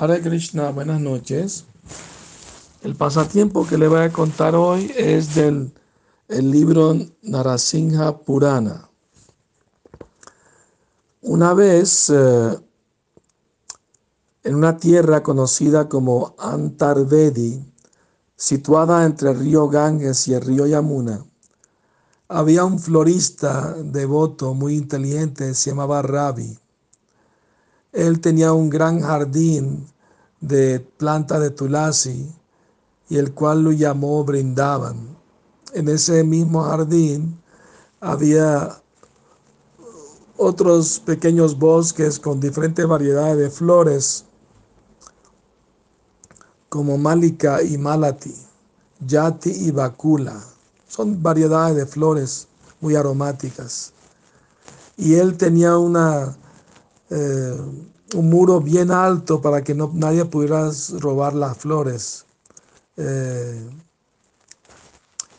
[0.00, 1.64] Hare Krishna, buenas noches.
[2.84, 5.72] El pasatiempo que le voy a contar hoy es del
[6.28, 8.88] el libro Narasimha Purana.
[11.22, 12.58] Una vez eh,
[14.44, 17.60] en una tierra conocida como Antarvedi,
[18.36, 21.26] situada entre el río Ganges y el río Yamuna,
[22.28, 26.56] había un florista devoto muy inteligente, se llamaba Ravi.
[27.92, 29.86] Él tenía un gran jardín
[30.40, 32.32] de planta de tulasi
[33.08, 35.16] y el cual lo llamó Brindaban.
[35.72, 37.40] En ese mismo jardín
[38.00, 38.80] había
[40.36, 44.24] otros pequeños bosques con diferentes variedades de flores
[46.68, 48.34] como Malika y Malati,
[49.00, 50.40] Yati y Bakula.
[50.86, 52.48] Son variedades de flores
[52.80, 53.92] muy aromáticas.
[54.96, 56.36] Y él tenía una
[57.10, 57.56] eh,
[58.14, 62.24] un muro bien alto para que no, nadie pudiera robar las flores.
[62.96, 63.68] Eh,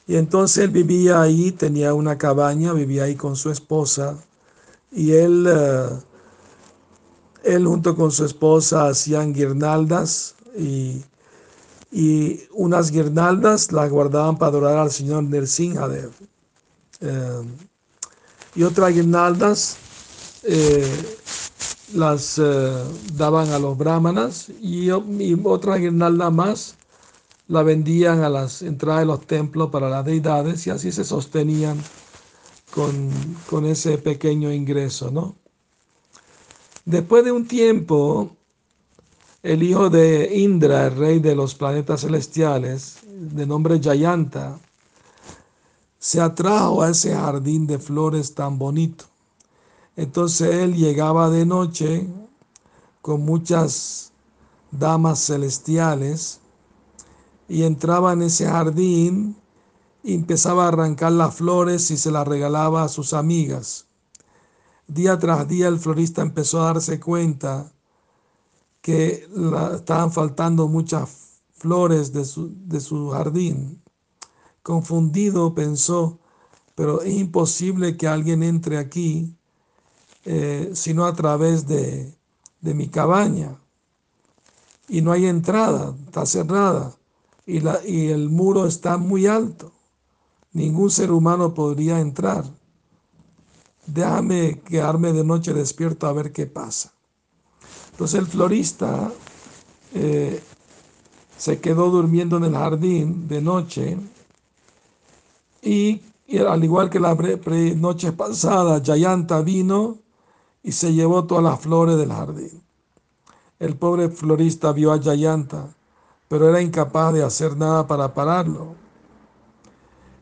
[0.08, 4.18] y entonces él vivía ahí, tenía una cabaña, vivía ahí con su esposa.
[4.92, 5.90] Y él, eh,
[7.44, 11.04] él junto con su esposa hacían guirnaldas y,
[11.92, 16.12] y unas guirnaldas las guardaban para adorar al Señor Nersingadev.
[17.02, 17.42] Eh,
[18.56, 19.78] y otras guirnaldas
[21.94, 26.76] las eh, daban a los brahmanas y, otra guirnalda más
[27.48, 31.82] la vendían a las entradas de los templos para las deidades y así se sostenían
[32.74, 33.10] con,
[33.50, 35.36] con ese pequeño ingreso, ¿no?
[36.86, 38.36] Después de un tiempo,
[39.42, 44.60] el hijo de Indra, el rey de los planetas celestiales, de nombre Jayanta,
[45.98, 49.06] se atrajo a ese jardín de flores tan bonito
[50.00, 52.08] entonces él llegaba de noche
[53.02, 54.14] con muchas
[54.72, 56.40] damas celestiales
[57.50, 59.36] y entraba en ese jardín
[60.02, 63.88] y empezaba a arrancar las flores y se las regalaba a sus amigas.
[64.88, 67.70] Día tras día el florista empezó a darse cuenta
[68.80, 69.28] que
[69.76, 73.84] estaban faltando muchas flores de su, de su jardín.
[74.64, 76.20] Confundido pensó,
[76.74, 79.36] pero es imposible que alguien entre aquí
[80.26, 82.14] eh, sino a través de,
[82.62, 83.58] mi cabaña.
[84.88, 86.96] Y no hay entrada, está cerrada.
[87.46, 89.72] Y, la, y el muro está muy alto.
[90.52, 92.44] Ningún ser humano podría entrar.
[93.86, 96.92] Déjame quedarme de noche despierto a ver qué pasa.
[97.92, 99.12] Entonces el florista
[99.94, 100.42] eh,
[101.38, 103.98] se quedó durmiendo en el jardín de noche
[105.62, 106.02] y,
[106.48, 107.16] al igual que la
[107.76, 109.98] noche pasada, Yayanta vino
[110.64, 112.62] y se llevó todas las flores del jardín.
[113.60, 115.68] El pobre florista vio a Yayanta,
[116.28, 118.76] pero era incapaz de hacer nada para pararlo.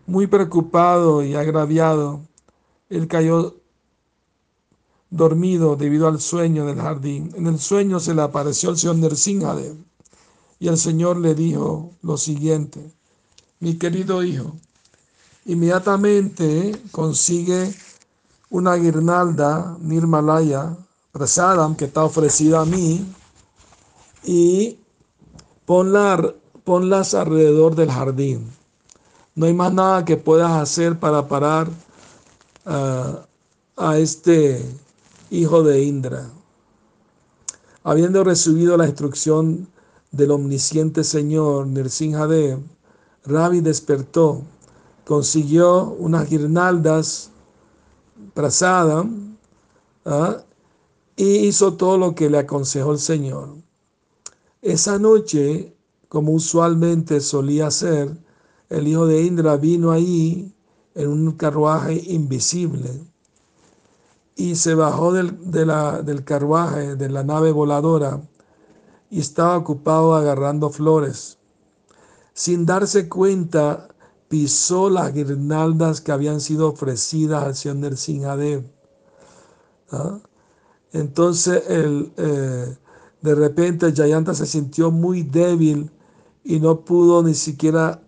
[0.06, 2.22] Muy preocupado y agraviado,
[2.90, 3.56] él cayó
[5.10, 7.32] dormido debido al sueño del jardín.
[7.36, 9.88] En el sueño se le apareció el señor Nersinghadev
[10.60, 12.92] y el Señor le dijo lo siguiente,
[13.60, 14.56] mi querido hijo,
[15.46, 17.74] inmediatamente consigue
[18.50, 20.76] una guirnalda Nirmalaya
[21.12, 23.06] Prasadam que está ofrecida a mí
[24.24, 24.78] y
[25.66, 28.52] ponla, ponlas alrededor del jardín.
[29.36, 31.70] No hay más nada que puedas hacer para parar
[32.66, 33.26] ah,
[33.76, 34.64] a este
[35.30, 36.30] hijo de Indra.
[37.84, 39.68] Habiendo recibido la instrucción
[40.12, 42.60] del omnisciente Señor Nirsinhadev,
[43.26, 44.42] Ravi despertó,
[45.06, 47.32] consiguió unas guirnaldas
[48.34, 49.06] Prasada
[50.06, 50.38] ¿ah?
[51.16, 53.56] y hizo todo lo que le aconsejó el Señor.
[54.62, 55.76] Esa noche,
[56.10, 58.16] como usualmente solía hacer,
[58.70, 60.54] el hijo de Indra vino ahí
[60.96, 62.90] en un carruaje invisible
[64.38, 68.22] y se bajó del, del carruaje, de la nave voladora,
[69.10, 71.40] y estaba ocupado agarrando flores.
[72.34, 73.88] Sin darse cuenta,
[74.28, 78.64] pisó las guirnaldas que habían sido ofrecidas al señor Nersingadev.
[79.92, 80.20] ¿Ah?
[80.92, 82.78] Entonces, el, eh,
[83.22, 85.92] de repente, Jayanta se sintió muy débil
[86.44, 88.02] y no pudo ni siquiera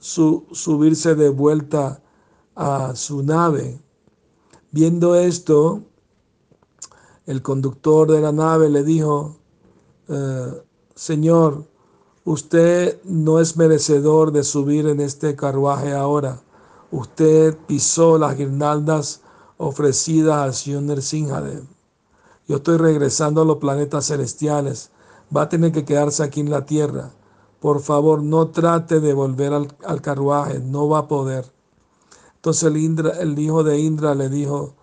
[0.00, 2.02] subirse de vuelta
[2.54, 3.80] a su nave.
[4.70, 5.82] Viendo esto,
[7.26, 9.36] el conductor de la nave le dijo,
[10.08, 10.62] eh,
[10.94, 11.66] Señor,
[12.28, 16.42] Usted no es merecedor de subir en este carruaje ahora.
[16.90, 19.22] Usted pisó las guirnaldas
[19.56, 21.62] ofrecidas al señor Nersingadev.
[22.46, 24.90] Yo estoy regresando a los planetas celestiales
[25.34, 27.12] va a tener que quedarse aquí en la tierra.
[27.60, 31.50] Por favor, no trate de volver al, carruaje, no va a poder.
[32.34, 34.74] Entonces el, Indra, el hijo de Indra le dijo,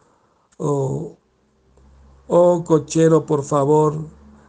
[0.57, 1.15] oh,
[2.27, 3.97] oh cochero, por favor,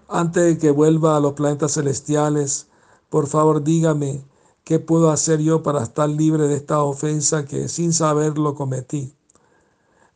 [0.08, 2.68] antes de que vuelva a los planetas celestiales,
[3.08, 4.24] por favor dígame
[4.64, 9.14] qué puedo hacer yo para estar libre de esta ofensa que sin saberlo cometí.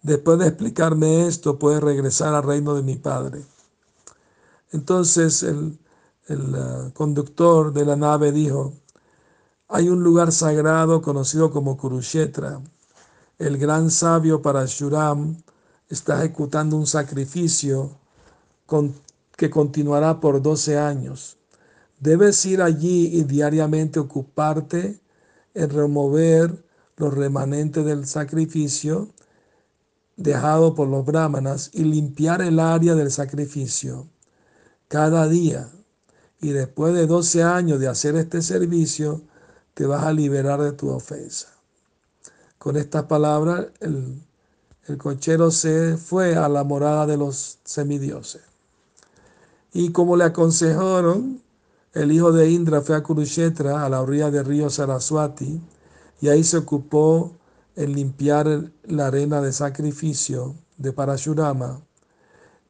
[0.02, 3.44] Después de explicarme esto, puede regresar al reino de mi Padre.
[4.72, 5.78] Entonces el,
[6.28, 8.72] uh, conductor de la nave dijo,
[9.68, 12.60] hay un lugar sagrado conocido como Kurushetra.
[13.38, 15.36] El gran sabio Parashuram
[15.88, 17.90] está ejecutando un sacrificio
[19.36, 21.39] que continuará por 12 años.
[22.00, 24.98] Debes ir allí y diariamente ocuparte
[25.54, 26.64] en remover
[26.96, 29.10] los remanentes del sacrificio
[30.16, 34.06] dejado por los brahmanas y limpiar el área del sacrificio
[34.88, 35.68] cada día.
[36.40, 39.22] Y después de 12 años de hacer este servicio,
[39.74, 41.48] te vas a liberar de tu ofensa.
[42.58, 44.20] Con estas palabras, el,
[44.86, 48.42] el cochero se fue a la morada de los semidioses.
[49.72, 51.40] Y como le aconsejaron,
[51.92, 55.60] el hijo de Indra fue a Kurukshetra, a la orilla del río Saraswati,
[56.20, 57.36] y ahí se ocupó
[57.76, 61.80] en limpiar la arena de sacrificio de Parashurama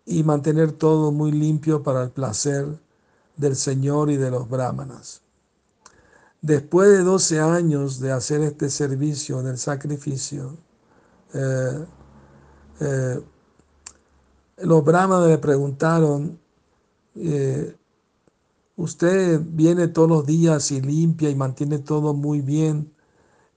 [0.06, 2.66] y mantener todo muy limpio para el placer
[3.36, 5.22] del Señor y de los brahmanas.
[6.42, 10.56] Después de 12 años de hacer este servicio del sacrificio,
[11.34, 11.84] eh,
[12.80, 13.20] eh,
[14.58, 16.38] los brahmanas le preguntaron,
[17.16, 17.76] eh,
[18.80, 22.92] usted viene todos los días y limpia y mantiene todo muy bien,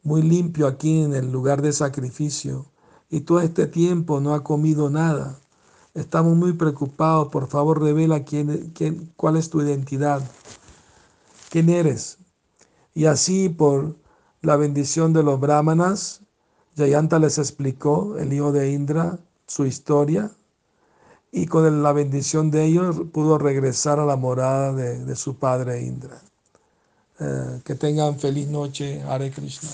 [0.04, 2.66] muy limpio aquí en el lugar de sacrificio
[3.10, 5.40] y todo este tiempo no ha comido nada.
[5.94, 7.30] Estamos muy preocupados.
[7.30, 10.22] Por favor, revela quién, quién, cuál es tu identidad.
[11.52, 12.18] ¿Quién eres?
[12.96, 13.96] Y así, por
[14.42, 16.22] la bendición de los brahmanas,
[16.76, 20.32] Jayanta les explicó, el hijo de Indra, su historia.
[21.36, 26.22] Y con la bendición de ellos pudo regresar a la morada de, su padre Indra.
[27.20, 29.70] Eh, que tengan feliz noche, Hare Krishna.